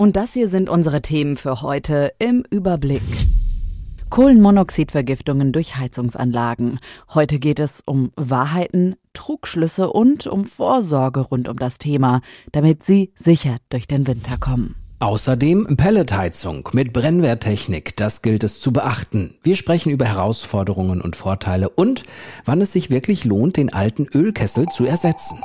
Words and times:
Und 0.00 0.14
das 0.14 0.32
hier 0.32 0.48
sind 0.48 0.68
unsere 0.68 1.02
Themen 1.02 1.36
für 1.36 1.60
heute 1.60 2.12
im 2.20 2.44
Überblick. 2.50 3.02
Kohlenmonoxidvergiftungen 4.10 5.50
durch 5.50 5.76
Heizungsanlagen. 5.76 6.78
Heute 7.12 7.40
geht 7.40 7.58
es 7.58 7.82
um 7.84 8.12
Wahrheiten, 8.14 8.94
Trugschlüsse 9.12 9.90
und 9.90 10.28
um 10.28 10.44
Vorsorge 10.44 11.18
rund 11.18 11.48
um 11.48 11.56
das 11.56 11.78
Thema, 11.78 12.20
damit 12.52 12.84
Sie 12.84 13.12
sicher 13.16 13.56
durch 13.70 13.88
den 13.88 14.06
Winter 14.06 14.38
kommen. 14.38 14.76
Außerdem 15.00 15.76
Pelletheizung 15.76 16.68
mit 16.74 16.92
Brennwerttechnik, 16.92 17.96
das 17.96 18.22
gilt 18.22 18.44
es 18.44 18.60
zu 18.60 18.72
beachten. 18.72 19.34
Wir 19.42 19.56
sprechen 19.56 19.90
über 19.90 20.04
Herausforderungen 20.04 21.00
und 21.00 21.16
Vorteile 21.16 21.70
und 21.70 22.04
wann 22.44 22.60
es 22.60 22.70
sich 22.70 22.90
wirklich 22.90 23.24
lohnt, 23.24 23.56
den 23.56 23.72
alten 23.72 24.06
Ölkessel 24.14 24.66
zu 24.66 24.84
ersetzen. 24.84 25.40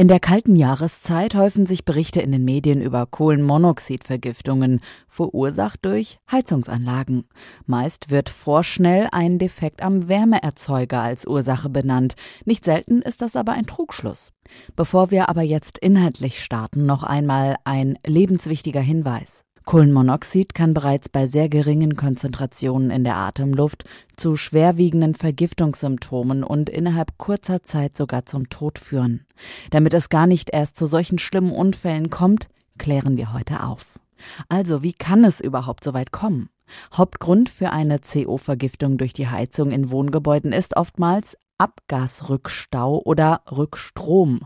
In 0.00 0.06
der 0.06 0.20
kalten 0.20 0.54
Jahreszeit 0.54 1.34
häufen 1.34 1.66
sich 1.66 1.84
Berichte 1.84 2.20
in 2.20 2.30
den 2.30 2.44
Medien 2.44 2.80
über 2.80 3.04
Kohlenmonoxidvergiftungen, 3.04 4.78
verursacht 5.08 5.84
durch 5.84 6.20
Heizungsanlagen. 6.30 7.24
Meist 7.66 8.08
wird 8.08 8.30
vorschnell 8.30 9.08
ein 9.10 9.40
Defekt 9.40 9.82
am 9.82 10.08
Wärmeerzeuger 10.08 11.00
als 11.00 11.26
Ursache 11.26 11.68
benannt. 11.68 12.14
Nicht 12.44 12.64
selten 12.64 13.02
ist 13.02 13.22
das 13.22 13.34
aber 13.34 13.54
ein 13.54 13.66
Trugschluss. 13.66 14.30
Bevor 14.76 15.10
wir 15.10 15.28
aber 15.28 15.42
jetzt 15.42 15.78
inhaltlich 15.78 16.44
starten, 16.44 16.86
noch 16.86 17.02
einmal 17.02 17.56
ein 17.64 17.98
lebenswichtiger 18.06 18.80
Hinweis. 18.80 19.42
Kohlenmonoxid 19.68 20.54
kann 20.54 20.72
bereits 20.72 21.10
bei 21.10 21.26
sehr 21.26 21.50
geringen 21.50 21.94
Konzentrationen 21.94 22.90
in 22.90 23.04
der 23.04 23.16
Atemluft 23.16 23.84
zu 24.16 24.34
schwerwiegenden 24.34 25.14
Vergiftungssymptomen 25.14 26.42
und 26.42 26.70
innerhalb 26.70 27.18
kurzer 27.18 27.62
Zeit 27.62 27.94
sogar 27.94 28.24
zum 28.24 28.48
Tod 28.48 28.78
führen. 28.78 29.26
Damit 29.70 29.92
es 29.92 30.08
gar 30.08 30.26
nicht 30.26 30.48
erst 30.54 30.78
zu 30.78 30.86
solchen 30.86 31.18
schlimmen 31.18 31.52
Unfällen 31.52 32.08
kommt, 32.08 32.48
klären 32.78 33.18
wir 33.18 33.34
heute 33.34 33.62
auf. 33.62 34.00
Also, 34.48 34.82
wie 34.82 34.94
kann 34.94 35.22
es 35.22 35.38
überhaupt 35.38 35.84
so 35.84 35.92
weit 35.92 36.12
kommen? 36.12 36.48
Hauptgrund 36.94 37.50
für 37.50 37.68
eine 37.68 37.98
CO-Vergiftung 37.98 38.96
durch 38.96 39.12
die 39.12 39.28
Heizung 39.28 39.70
in 39.70 39.90
Wohngebäuden 39.90 40.52
ist 40.52 40.78
oftmals 40.78 41.36
Abgasrückstau 41.58 43.02
oder 43.04 43.42
Rückstrom. 43.50 44.40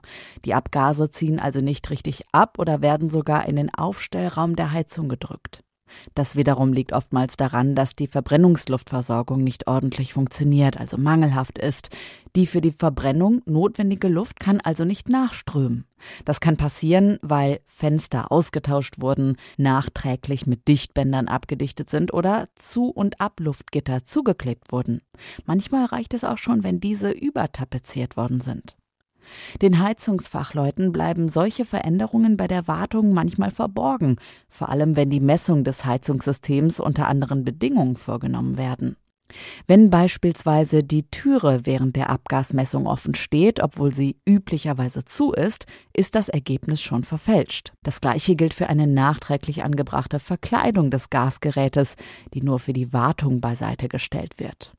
Die 0.45 0.55
Abgase 0.55 1.11
ziehen 1.11 1.39
also 1.39 1.61
nicht 1.61 1.91
richtig 1.91 2.25
ab 2.33 2.59
oder 2.59 2.81
werden 2.81 3.11
sogar 3.11 3.47
in 3.47 3.57
den 3.57 3.73
Aufstellraum 3.73 4.57
der 4.57 4.73
Heizung 4.73 5.09
gedrückt. 5.09 5.63
Das 6.15 6.37
wiederum 6.37 6.73
liegt 6.73 6.93
oftmals 6.93 7.37
daran, 7.37 7.75
dass 7.75 7.97
die 7.97 8.07
Verbrennungsluftversorgung 8.07 9.43
nicht 9.43 9.67
ordentlich 9.67 10.13
funktioniert, 10.13 10.79
also 10.79 10.99
mangelhaft 10.99 11.59
ist. 11.59 11.91
Die 12.35 12.47
für 12.47 12.61
die 12.61 12.73
Verbrennung 12.73 13.43
notwendige 13.45 14.09
Luft 14.09 14.41
kann 14.41 14.61
also 14.61 14.85
nicht 14.85 15.09
nachströmen. 15.09 15.85
Das 16.25 16.41
kann 16.41 16.57
passieren, 16.57 17.19
weil 17.23 17.61
Fenster 17.67 18.33
ausgetauscht 18.33 19.01
wurden, 19.01 19.37
nachträglich 19.57 20.47
mit 20.47 20.67
Dichtbändern 20.67 21.29
abgedichtet 21.29 21.91
sind 21.91 22.13
oder 22.13 22.49
Zu- 22.55 22.91
und 22.91 23.21
Abluftgitter 23.21 24.05
zugeklebt 24.05 24.73
wurden. 24.73 25.03
Manchmal 25.45 25.85
reicht 25.85 26.15
es 26.15 26.25
auch 26.25 26.39
schon, 26.39 26.65
wenn 26.65 26.81
diese 26.81 27.11
übertapeziert 27.11 28.17
worden 28.17 28.41
sind. 28.41 28.77
Den 29.61 29.79
Heizungsfachleuten 29.79 30.93
bleiben 30.93 31.29
solche 31.29 31.65
Veränderungen 31.65 32.37
bei 32.37 32.47
der 32.47 32.69
Wartung 32.69 33.13
manchmal 33.13 33.51
verborgen, 33.51 34.17
vor 34.49 34.69
allem 34.69 34.97
wenn 34.97 35.11
die 35.11 35.21
Messung 35.21 35.65
des 35.65 35.85
Heizungssystems 35.85 36.81
unter 36.81 37.09
anderen 37.09 37.45
Bedingungen 37.45 37.97
vorgenommen 37.97 38.57
werden. 38.57 38.97
Wenn 39.67 39.91
beispielsweise 39.91 40.83
die 40.83 41.09
Türe 41.11 41.61
während 41.65 41.97
der 41.97 42.11
Abgasmessung 42.11 42.87
offen 42.87 43.15
steht, 43.15 43.63
obwohl 43.63 43.93
sie 43.93 44.17
üblicherweise 44.27 45.05
zu 45.05 45.33
ist, 45.33 45.67
ist 45.93 46.15
das 46.15 46.29
Ergebnis 46.29 46.83
schon 46.83 47.05
verfälscht. 47.05 47.73
Das 47.83 48.01
gleiche 48.01 48.37
gilt 48.37 48.55
für 48.55 48.69
eine 48.69 48.87
nachträglich 48.87 49.63
angebrachte 49.63 50.19
Verkleidung 50.19 50.91
des 50.91 51.11
Gasgerätes, 51.11 51.95
die 52.35 52.43
nur 52.43 52.59
für 52.59 52.73
die 52.73 52.93
Wartung 52.93 53.41
beiseite 53.41 53.89
gestellt 53.89 54.39
wird. 54.39 54.75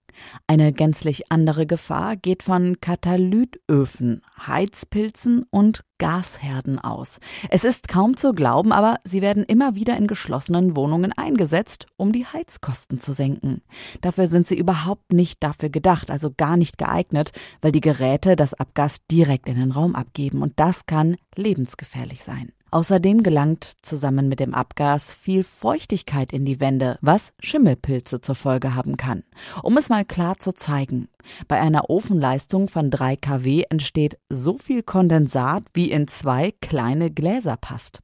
Eine 0.47 0.73
gänzlich 0.73 1.31
andere 1.31 1.65
Gefahr 1.65 2.15
geht 2.15 2.43
von 2.43 2.79
Katalytöfen, 2.81 4.21
Heizpilzen 4.45 5.43
und 5.49 5.83
Gasherden 5.97 6.79
aus. 6.79 7.19
Es 7.49 7.63
ist 7.63 7.87
kaum 7.87 8.17
zu 8.17 8.33
glauben, 8.33 8.71
aber 8.71 8.97
sie 9.03 9.21
werden 9.21 9.43
immer 9.43 9.75
wieder 9.75 9.95
in 9.97 10.07
geschlossenen 10.07 10.75
Wohnungen 10.75 11.13
eingesetzt, 11.13 11.87
um 11.97 12.11
die 12.11 12.25
Heizkosten 12.25 12.99
zu 12.99 13.13
senken. 13.13 13.61
Dafür 14.01 14.27
sind 14.27 14.47
sie 14.47 14.57
überhaupt 14.57 15.13
nicht 15.13 15.43
dafür 15.43 15.69
gedacht, 15.69 16.11
also 16.11 16.31
gar 16.35 16.57
nicht 16.57 16.77
geeignet, 16.77 17.31
weil 17.61 17.71
die 17.71 17.81
Geräte 17.81 18.35
das 18.35 18.53
Abgas 18.53 19.05
direkt 19.09 19.47
in 19.47 19.55
den 19.55 19.71
Raum 19.71 19.95
abgeben 19.95 20.41
und 20.41 20.53
das 20.57 20.85
kann 20.85 21.15
lebensgefährlich 21.35 22.23
sein. 22.23 22.51
Außerdem 22.73 23.21
gelangt 23.21 23.73
zusammen 23.83 24.27
mit 24.27 24.39
dem 24.39 24.55
Abgas 24.55 25.13
viel 25.13 25.43
Feuchtigkeit 25.43 26.33
in 26.33 26.43
die 26.43 26.59
Wände, 26.59 26.97
was 27.01 27.31
Schimmelpilze 27.39 28.19
zur 28.19 28.33
Folge 28.33 28.73
haben 28.73 28.97
kann. 28.97 29.21
Um 29.61 29.77
es 29.77 29.89
mal 29.89 30.03
klar 30.03 30.39
zu 30.39 30.55
zeigen. 30.55 31.07
Bei 31.47 31.61
einer 31.61 31.91
Ofenleistung 31.91 32.69
von 32.69 32.89
3 32.89 33.15
kW 33.17 33.65
entsteht 33.69 34.17
so 34.27 34.57
viel 34.57 34.81
Kondensat, 34.81 35.65
wie 35.75 35.91
in 35.91 36.07
zwei 36.07 36.55
kleine 36.61 37.11
Gläser 37.11 37.57
passt. 37.57 37.99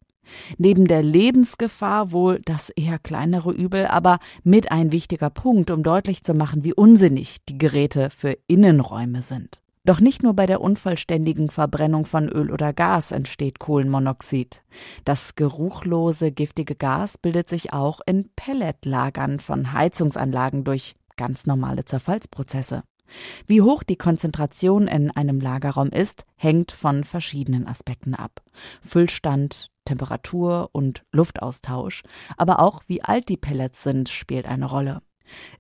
Neben 0.59 0.86
der 0.86 1.01
Lebensgefahr 1.01 2.12
wohl 2.12 2.40
das 2.46 2.69
eher 2.69 3.00
kleinere 3.00 3.51
Übel, 3.51 3.88
aber 3.88 4.19
mit 4.44 4.72
ein 4.72 4.91
wichtiger 4.91 5.31
Punkt, 5.31 5.72
um 5.72 5.81
deutlich 5.81 6.24
zu 6.24 6.36
machen, 6.36 6.63
wie 6.63 6.75
unsinnig 6.75 7.44
die 7.50 7.57
Geräte 7.57 8.12
für 8.12 8.38
Innenräume 8.46 9.24
sind. 9.24 9.63
Doch 9.89 10.00
nicht 10.00 10.22
nur 10.22 10.35
bei 10.35 10.45
der 10.45 10.61
unvollständigen 10.61 11.50
Verbrennung 11.50 12.05
von 12.05 12.29
Öl 12.29 12.51
oder 12.51 12.73
Gas 12.73 13.11
entsteht 13.11 13.57
Kohlenmonoxid. 13.57 14.61
Das 15.03 15.33
geruchlose, 15.33 16.31
giftige 16.31 16.75
Gas 16.75 17.17
bildet 17.17 17.50
sich 17.50 17.73
auch 17.73 18.00
in 18.05 18.29
Pelletlagern 18.35 19.39
von 19.39 19.73
Heizungsanlagen 19.73 20.63
durch 20.63 20.94
ganz 21.17 21.47
normale 21.47 21.85
Zerfallsprozesse. 21.85 22.83
Wie 23.47 23.63
hoch 23.63 23.81
die 23.81 23.95
Konzentration 23.95 24.88
in 24.88 25.09
einem 25.09 25.41
Lagerraum 25.41 25.89
ist, 25.89 26.23
hängt 26.35 26.71
von 26.71 27.03
verschiedenen 27.03 27.66
Aspekten 27.66 28.13
ab. 28.13 28.44
Füllstand, 28.83 29.71
Temperatur 29.85 30.69
und 30.71 31.01
Luftaustausch, 31.11 32.03
aber 32.38 32.59
auch 32.59 32.83
wie 32.85 33.03
alt 33.03 33.27
die 33.27 33.38
Pellets 33.38 33.81
sind, 33.81 34.09
spielt 34.09 34.45
eine 34.45 34.66
Rolle. 34.67 35.01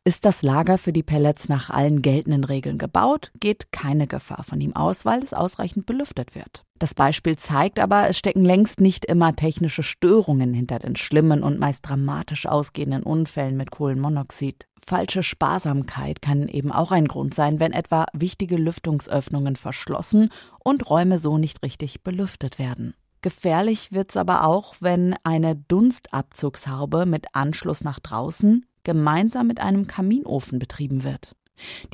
Ist 0.03 0.25
das 0.25 0.43
Lager 0.43 0.77
für 0.77 0.93
die 0.93 1.03
Pellets 1.03 1.49
nach 1.49 1.69
allen 1.69 2.01
geltenden 2.01 2.43
Regeln 2.43 2.77
gebaut, 2.77 3.31
geht 3.39 3.71
keine 3.71 4.07
Gefahr 4.07 4.43
von 4.43 4.59
ihm 4.61 4.75
aus, 4.75 5.05
weil 5.05 5.23
es 5.23 5.33
ausreichend 5.33 5.85
belüftet 5.85 6.35
wird. 6.35 6.65
Das 6.79 6.93
Beispiel 6.93 7.35
zeigt 7.37 7.77
aber, 7.77 8.07
es 8.07 8.17
stecken 8.17 8.45
längst 8.45 8.79
nicht 8.79 9.03
immer 9.03 9.35
technische 9.35 9.83
Störungen 9.83 10.53
hinter 10.53 10.79
den 10.79 10.95
schlimmen 10.95 11.43
und 11.43 11.59
meist 11.59 11.87
dramatisch 11.87 12.45
ausgehenden 12.45 13.03
Unfällen 13.03 13.57
mit 13.57 13.69
Kohlenmonoxid. 13.69 14.65
Falsche 14.83 15.21
Sparsamkeit 15.21 16.21
kann 16.21 16.47
eben 16.47 16.71
auch 16.71 16.91
ein 16.91 17.09
Grund 17.09 17.33
sein, 17.33 17.59
wenn 17.59 17.73
etwa 17.73 18.05
wichtige 18.13 18.55
Lüftungsöffnungen 18.55 19.57
verschlossen 19.57 20.29
und 20.59 20.89
Räume 20.89 21.17
so 21.17 21.37
nicht 21.37 21.63
richtig 21.63 22.01
belüftet 22.03 22.59
werden. 22.59 22.93
Gefährlich 23.21 23.91
wird's 23.91 24.15
aber 24.15 24.45
auch, 24.45 24.75
wenn 24.79 25.15
eine 25.23 25.57
Dunstabzugshaube 25.57 27.05
mit 27.05 27.35
Anschluss 27.35 27.83
nach 27.83 27.99
draußen 27.99 28.65
gemeinsam 28.89 29.45
mit 29.45 29.59
einem 29.59 29.85
Kaminofen 29.85 30.57
betrieben 30.57 31.03
wird. 31.03 31.35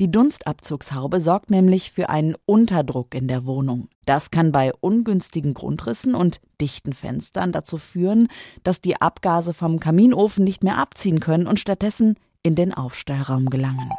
Die 0.00 0.10
Dunstabzugshaube 0.10 1.20
sorgt 1.20 1.50
nämlich 1.50 1.92
für 1.92 2.08
einen 2.08 2.36
Unterdruck 2.46 3.14
in 3.14 3.28
der 3.28 3.44
Wohnung. 3.44 3.88
Das 4.06 4.30
kann 4.30 4.50
bei 4.50 4.72
ungünstigen 4.80 5.52
Grundrissen 5.52 6.14
und 6.14 6.40
dichten 6.58 6.94
Fenstern 6.94 7.52
dazu 7.52 7.76
führen, 7.76 8.28
dass 8.62 8.80
die 8.80 8.98
Abgase 8.98 9.52
vom 9.52 9.78
Kaminofen 9.78 10.42
nicht 10.42 10.64
mehr 10.64 10.78
abziehen 10.78 11.20
können 11.20 11.46
und 11.46 11.60
stattdessen 11.60 12.14
in 12.42 12.54
den 12.54 12.72
Aufstellraum 12.72 13.50
gelangen. 13.50 13.90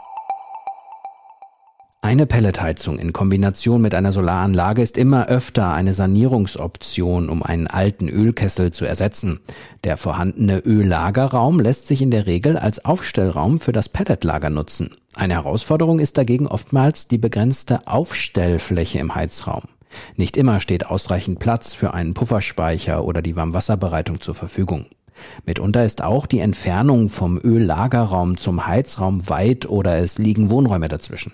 Eine 2.07 2.25
Pelletheizung 2.25 2.99
in 2.99 3.11
Kombination 3.11 3.81
mit 3.81 3.93
einer 3.93 4.13
Solaranlage 4.13 4.81
ist 4.81 4.97
immer 4.97 5.27
öfter 5.27 5.73
eine 5.73 5.93
Sanierungsoption, 5.93 7.27
um 7.27 7.43
einen 7.43 7.67
alten 7.67 8.07
Ölkessel 8.07 8.71
zu 8.71 8.85
ersetzen. 8.85 9.41
Der 9.83 9.97
vorhandene 9.97 10.59
Öllagerraum 10.59 11.59
lässt 11.59 11.85
sich 11.85 12.01
in 12.01 12.09
der 12.09 12.25
Regel 12.25 12.55
als 12.55 12.85
Aufstellraum 12.85 13.59
für 13.59 13.73
das 13.73 13.89
Pelletlager 13.89 14.49
nutzen. 14.49 14.95
Eine 15.15 15.33
Herausforderung 15.33 15.99
ist 15.99 16.17
dagegen 16.17 16.47
oftmals 16.47 17.09
die 17.09 17.17
begrenzte 17.17 17.85
Aufstellfläche 17.87 18.99
im 18.99 19.13
Heizraum. 19.13 19.63
Nicht 20.15 20.37
immer 20.37 20.61
steht 20.61 20.85
ausreichend 20.85 21.39
Platz 21.39 21.73
für 21.73 21.93
einen 21.93 22.13
Pufferspeicher 22.13 23.03
oder 23.03 23.21
die 23.21 23.35
Warmwasserbereitung 23.35 24.21
zur 24.21 24.33
Verfügung. 24.33 24.85
Mitunter 25.45 25.83
ist 25.83 26.01
auch 26.01 26.25
die 26.25 26.39
Entfernung 26.39 27.09
vom 27.09 27.37
Öllagerraum 27.37 28.37
zum 28.37 28.65
Heizraum 28.65 29.27
weit 29.27 29.67
oder 29.67 29.97
es 29.97 30.17
liegen 30.17 30.49
Wohnräume 30.49 30.87
dazwischen. 30.87 31.33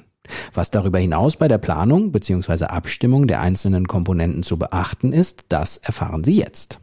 Was 0.54 0.72
darüber 0.72 1.00
hinaus 1.00 1.36
bei 1.36 1.48
der 1.48 1.58
Planung 1.58 2.12
bzw. 2.12 2.66
Abstimmung 2.66 3.28
der 3.28 3.42
einzelnen 3.42 3.88
Komponenten 3.88 4.44
zu 4.44 4.58
beachten 4.58 5.14
ist, 5.14 5.46
das 5.50 5.78
erfahren 5.78 6.24
Sie 6.24 6.38
jetzt. 6.38 6.80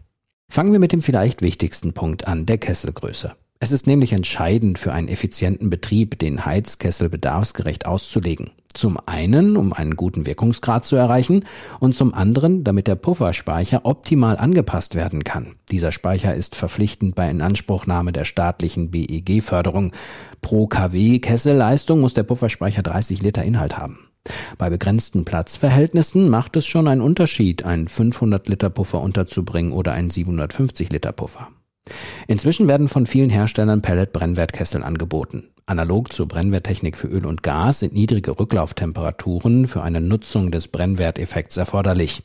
Fangen 0.50 0.72
wir 0.72 0.80
mit 0.80 0.92
dem 0.92 1.02
vielleicht 1.02 1.42
wichtigsten 1.42 1.92
Punkt 1.92 2.26
an, 2.26 2.44
der 2.44 2.58
Kesselgröße. 2.58 3.36
Es 3.62 3.72
ist 3.72 3.86
nämlich 3.86 4.14
entscheidend 4.14 4.78
für 4.78 4.94
einen 4.94 5.08
effizienten 5.08 5.68
Betrieb, 5.68 6.18
den 6.18 6.46
Heizkessel 6.46 7.10
bedarfsgerecht 7.10 7.84
auszulegen. 7.84 8.52
Zum 8.72 8.98
einen, 9.04 9.58
um 9.58 9.74
einen 9.74 9.96
guten 9.96 10.24
Wirkungsgrad 10.24 10.86
zu 10.86 10.96
erreichen 10.96 11.44
und 11.78 11.94
zum 11.94 12.14
anderen, 12.14 12.64
damit 12.64 12.86
der 12.86 12.94
Pufferspeicher 12.94 13.84
optimal 13.84 14.38
angepasst 14.38 14.94
werden 14.94 15.24
kann. 15.24 15.56
Dieser 15.70 15.92
Speicher 15.92 16.34
ist 16.34 16.56
verpflichtend 16.56 17.14
bei 17.14 17.28
Inanspruchnahme 17.28 18.12
der 18.12 18.24
staatlichen 18.24 18.90
BEG-Förderung. 18.90 19.92
Pro 20.40 20.66
kW 20.66 21.18
Kesselleistung 21.18 22.00
muss 22.00 22.14
der 22.14 22.22
Pufferspeicher 22.22 22.82
30 22.82 23.20
Liter 23.20 23.42
Inhalt 23.42 23.76
haben. 23.76 24.08
Bei 24.56 24.70
begrenzten 24.70 25.26
Platzverhältnissen 25.26 26.30
macht 26.30 26.56
es 26.56 26.66
schon 26.66 26.88
einen 26.88 27.02
Unterschied, 27.02 27.66
einen 27.66 27.88
500 27.88 28.48
Liter 28.48 28.70
Puffer 28.70 29.02
unterzubringen 29.02 29.72
oder 29.72 29.92
einen 29.92 30.08
750 30.08 30.90
Liter 30.90 31.12
Puffer. 31.12 31.48
Inzwischen 32.26 32.68
werden 32.68 32.88
von 32.88 33.06
vielen 33.06 33.30
Herstellern 33.30 33.82
Pellet-Brennwertkessel 33.82 34.82
angeboten. 34.82 35.48
Analog 35.66 36.12
zur 36.12 36.26
Brennwerttechnik 36.26 36.96
für 36.96 37.06
Öl 37.06 37.26
und 37.26 37.42
Gas 37.44 37.80
sind 37.80 37.92
niedrige 37.92 38.38
Rücklauftemperaturen 38.38 39.66
für 39.66 39.82
eine 39.82 40.00
Nutzung 40.00 40.50
des 40.50 40.68
Brennwerteffekts 40.68 41.56
erforderlich. 41.56 42.22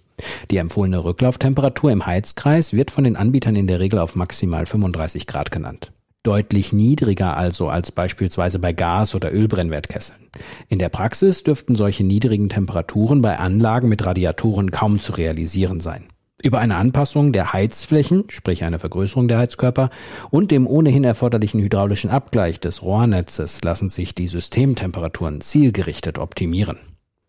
Die 0.50 0.58
empfohlene 0.58 1.04
Rücklauftemperatur 1.04 1.92
im 1.92 2.06
Heizkreis 2.06 2.74
wird 2.74 2.90
von 2.90 3.04
den 3.04 3.16
Anbietern 3.16 3.56
in 3.56 3.68
der 3.68 3.80
Regel 3.80 4.00
auf 4.00 4.16
maximal 4.16 4.66
35 4.66 5.28
Grad 5.28 5.52
genannt. 5.52 5.92
Deutlich 6.24 6.74
niedriger 6.74 7.38
also 7.38 7.70
als 7.70 7.92
beispielsweise 7.92 8.58
bei 8.58 8.74
Gas- 8.74 9.14
oder 9.14 9.32
Ölbrennwertkesseln. 9.32 10.30
In 10.70 10.80
der 10.80 10.90
Praxis 10.90 11.44
dürften 11.44 11.76
solche 11.76 12.04
niedrigen 12.04 12.50
Temperaturen 12.50 13.22
bei 13.22 13.38
Anlagen 13.38 13.90
mit 13.90 14.04
Radiatoren 14.04 14.72
kaum 14.72 15.00
zu 15.00 15.12
realisieren 15.12 15.82
sein. 15.82 16.06
Über 16.44 16.60
eine 16.60 16.76
Anpassung 16.76 17.32
der 17.32 17.54
Heizflächen, 17.54 18.26
sprich 18.30 18.64
eine 18.64 18.78
Vergrößerung 18.78 19.28
der 19.28 19.40
Heizkörper 19.40 19.90
und 20.30 20.52
dem 20.52 20.68
ohnehin 20.68 21.04
erforderlichen 21.04 21.62
hydraulischen 21.62 22.10
Abgleich 22.10 22.60
des 22.60 22.82
Rohrnetzes 22.84 23.64
lassen 23.64 23.90
sich 23.90 24.14
die 24.14 24.28
Systemtemperaturen 24.28 25.42
zielgerichtet 25.42 26.20
optimieren. 26.20 26.78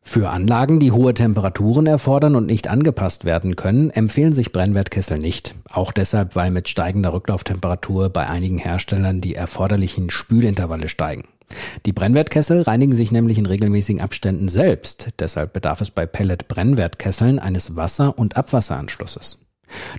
Für 0.03 0.31
Anlagen, 0.31 0.79
die 0.79 0.93
hohe 0.93 1.15
Temperaturen 1.15 1.87
erfordern 1.87 2.37
und 2.37 2.47
nicht 2.47 2.69
angepasst 2.69 3.25
werden 3.25 3.57
können, 3.57 3.91
empfehlen 3.91 4.33
sich 4.33 4.53
Brennwertkessel 4.53 5.19
nicht. 5.19 5.57
Auch 5.69 5.91
deshalb, 5.91 6.37
weil 6.37 6.53
mit 6.53 6.69
steigender 6.69 7.13
Rücklauftemperatur 7.13 8.11
bei 8.11 8.29
einigen 8.29 8.59
Herstellern 8.59 9.21
die 9.21 9.35
erforderlichen 9.35 10.11
Spülintervalle 10.11 10.89
steigen. 10.89 11.25
Die 11.85 11.93
Brennwertkessel 11.93 12.63
reinigen 12.63 12.93
sich 12.93 13.13
nämlich 13.13 13.39
in 13.39 13.47
regelmäßigen 13.47 14.01
Abständen 14.01 14.49
selbst, 14.49 15.11
deshalb 15.19 15.53
bedarf 15.53 15.81
es 15.81 15.91
bei 15.91 16.07
Pellet-Brennwertkesseln 16.07 17.39
eines 17.39 17.77
Wasser- 17.77 18.19
und 18.19 18.37
Abwasseranschlusses. 18.37 19.39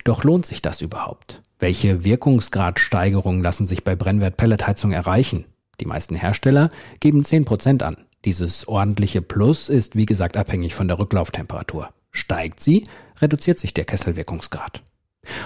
Doch 0.04 0.24
lohnt 0.24 0.46
sich 0.46 0.62
das 0.62 0.80
überhaupt? 0.80 1.42
Welche 1.58 2.04
Wirkungsgradsteigerungen 2.04 3.42
lassen 3.42 3.66
sich 3.66 3.84
bei 3.84 3.96
Brennwert-Pelletheizung 3.96 4.92
erreichen? 4.92 5.44
Die 5.80 5.86
meisten 5.86 6.14
Hersteller 6.14 6.70
geben 7.00 7.22
10% 7.22 7.82
an. 7.82 7.96
Dieses 8.24 8.66
ordentliche 8.66 9.22
Plus 9.22 9.68
ist 9.68 9.96
wie 9.96 10.06
gesagt 10.06 10.36
abhängig 10.36 10.74
von 10.74 10.88
der 10.88 10.98
Rücklauftemperatur. 10.98 11.90
Steigt 12.10 12.60
sie, 12.60 12.84
reduziert 13.20 13.58
sich 13.58 13.74
der 13.74 13.84
Kesselwirkungsgrad. 13.84 14.82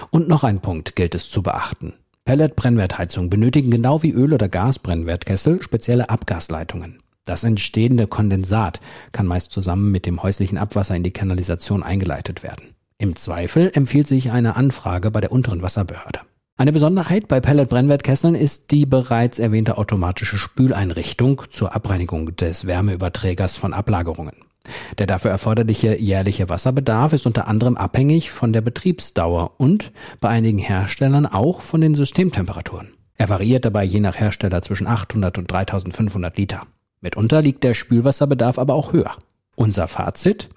Und 0.09 0.27
noch 0.27 0.43
ein 0.43 0.61
Punkt 0.61 0.95
gilt 0.95 1.13
es 1.15 1.29
zu 1.29 1.43
beachten. 1.43 1.93
Pellet-Brennwertheizungen 2.25 3.29
benötigen 3.29 3.69
genau 3.69 4.01
wie 4.01 4.11
Öl- 4.11 4.33
oder 4.33 4.47
Gasbrennwertkessel 4.47 5.61
spezielle 5.61 6.09
Abgasleitungen. 6.09 6.99
Das 7.25 7.43
entstehende 7.43 8.07
Kondensat 8.07 8.79
kann 9.11 9.27
meist 9.27 9.51
zusammen 9.51 9.91
mit 9.91 10.05
dem 10.05 10.23
häuslichen 10.23 10.57
Abwasser 10.57 10.95
in 10.95 11.03
die 11.03 11.11
Kanalisation 11.11 11.83
eingeleitet 11.83 12.41
werden. 12.41 12.75
Im 12.97 13.17
Zweifel 13.17 13.71
empfiehlt 13.73 14.07
sich 14.07 14.31
eine 14.31 14.55
Anfrage 14.55 15.11
bei 15.11 15.19
der 15.19 15.33
unteren 15.33 15.61
Wasserbehörde. 15.61 16.21
Eine 16.55 16.71
Besonderheit 16.71 17.27
bei 17.27 17.41
Pellet-Brennwertkesseln 17.41 18.35
ist 18.35 18.71
die 18.71 18.85
bereits 18.85 19.39
erwähnte 19.39 19.77
automatische 19.77 20.37
Spüleinrichtung 20.37 21.41
zur 21.49 21.75
Abreinigung 21.75 22.35
des 22.37 22.65
Wärmeüberträgers 22.65 23.57
von 23.57 23.73
Ablagerungen. 23.73 24.35
Der 24.97 25.07
dafür 25.07 25.31
erforderliche 25.31 25.99
jährliche 25.99 26.49
Wasserbedarf 26.49 27.13
ist 27.13 27.25
unter 27.25 27.47
anderem 27.47 27.77
abhängig 27.77 28.31
von 28.31 28.53
der 28.53 28.61
Betriebsdauer 28.61 29.51
und 29.57 29.91
bei 30.19 30.29
einigen 30.29 30.59
Herstellern 30.59 31.25
auch 31.25 31.61
von 31.61 31.81
den 31.81 31.95
Systemtemperaturen. 31.95 32.93
Er 33.15 33.29
variiert 33.29 33.65
dabei 33.65 33.83
je 33.83 33.99
nach 33.99 34.19
Hersteller 34.19 34.61
zwischen 34.61 34.87
800 34.87 35.37
und 35.37 35.51
3500 35.51 36.37
Liter. 36.37 36.61
Mitunter 37.01 37.41
liegt 37.41 37.63
der 37.63 37.73
Spülwasserbedarf 37.73 38.57
aber 38.57 38.73
auch 38.73 38.93
höher. 38.93 39.11
Unser 39.55 39.87
Fazit? 39.87 40.49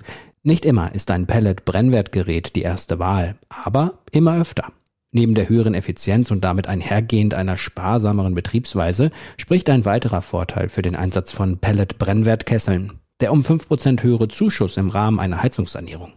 Nicht 0.42 0.64
immer 0.64 0.94
ist 0.94 1.10
ein 1.10 1.26
Pellet-Brennwertgerät 1.26 2.54
die 2.54 2.62
erste 2.62 2.98
Wahl, 2.98 3.36
aber 3.48 3.98
immer 4.12 4.40
öfter. 4.40 4.72
Neben 5.10 5.34
der 5.34 5.48
höheren 5.48 5.74
Effizienz 5.74 6.30
und 6.30 6.44
damit 6.44 6.68
einhergehend 6.68 7.34
einer 7.34 7.56
sparsameren 7.56 8.34
Betriebsweise 8.34 9.10
spricht 9.38 9.68
ein 9.70 9.84
weiterer 9.84 10.22
Vorteil 10.22 10.68
für 10.68 10.82
den 10.82 10.94
Einsatz 10.94 11.32
von 11.32 11.58
Pellet-Brennwertkesseln 11.58 12.92
der 13.20 13.32
um 13.32 13.40
5% 13.40 14.02
höhere 14.02 14.28
Zuschuss 14.28 14.76
im 14.76 14.90
Rahmen 14.90 15.20
einer 15.20 15.42
Heizungssanierung. 15.42 16.12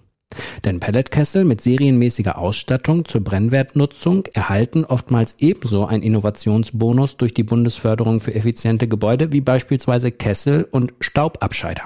Denn 0.64 0.80
Pelletkessel 0.80 1.44
mit 1.44 1.62
serienmäßiger 1.62 2.38
Ausstattung 2.38 3.06
zur 3.06 3.24
Brennwertnutzung 3.24 4.26
erhalten 4.34 4.86
oftmals 4.86 5.36
ebenso 5.40 5.86
einen 5.86 6.04
Innovationsbonus 6.04 7.18
durch 7.18 7.34
die 7.34 7.44
Bundesförderung 7.44 8.20
für 8.20 8.36
effiziente 8.36 8.88
Gebäude 8.88 9.32
wie 9.32 9.42
beispielsweise 9.42 10.12
Kessel- 10.12 10.68
und 10.70 10.94
Staubabscheider. 11.00 11.84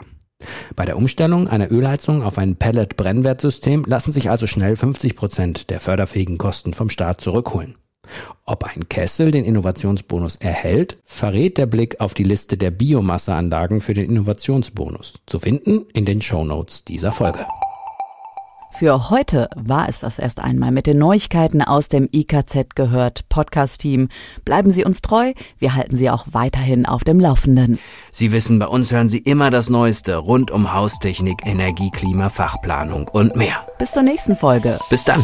Bei 0.75 0.85
der 0.85 0.97
Umstellung 0.97 1.47
einer 1.47 1.71
Ölheizung 1.71 2.21
auf 2.21 2.37
ein 2.37 2.57
Pellet-Brennwertsystem 2.57 3.85
lassen 3.87 4.11
sich 4.11 4.29
also 4.29 4.45
schnell 4.45 4.75
50 4.75 5.15
Prozent 5.15 5.69
der 5.69 5.79
förderfähigen 5.79 6.37
Kosten 6.37 6.73
vom 6.73 6.89
Staat 6.89 7.21
zurückholen. 7.21 7.75
Ob 8.45 8.65
ein 8.65 8.89
Kessel 8.89 9.31
den 9.31 9.45
Innovationsbonus 9.45 10.35
erhält, 10.35 10.97
verrät 11.05 11.57
der 11.57 11.65
Blick 11.65 11.99
auf 12.01 12.13
die 12.13 12.23
Liste 12.23 12.57
der 12.57 12.71
Biomasseanlagen 12.71 13.79
für 13.81 13.93
den 13.93 14.09
Innovationsbonus, 14.09 15.13
zu 15.25 15.39
finden 15.39 15.85
in 15.93 16.05
den 16.05 16.21
Shownotes 16.21 16.83
dieser 16.83 17.11
Folge. 17.11 17.45
Für 18.75 19.11
heute 19.11 19.49
war 19.55 19.87
es 19.87 19.99
das 19.99 20.17
erst 20.17 20.39
einmal 20.39 20.71
mit 20.71 20.87
den 20.87 20.97
Neuigkeiten 20.97 21.61
aus 21.61 21.89
dem 21.89 22.09
IKZ 22.11 22.75
gehört 22.75 23.29
Podcast-Team. 23.29 24.09
Bleiben 24.45 24.71
Sie 24.71 24.83
uns 24.83 25.01
treu, 25.03 25.33
wir 25.59 25.75
halten 25.75 25.95
Sie 25.95 26.09
auch 26.09 26.25
weiterhin 26.31 26.87
auf 26.87 27.03
dem 27.03 27.19
Laufenden. 27.19 27.77
Sie 28.11 28.31
wissen, 28.31 28.57
bei 28.57 28.65
uns 28.65 28.91
hören 28.91 29.09
Sie 29.09 29.19
immer 29.19 29.51
das 29.51 29.69
Neueste 29.69 30.17
rund 30.17 30.49
um 30.49 30.73
Haustechnik, 30.73 31.45
Energie, 31.45 31.91
Klima, 31.91 32.29
Fachplanung 32.29 33.07
und 33.07 33.35
mehr. 33.35 33.67
Bis 33.77 33.91
zur 33.91 34.01
nächsten 34.01 34.35
Folge. 34.35 34.79
Bis 34.89 35.03
dann. 35.03 35.23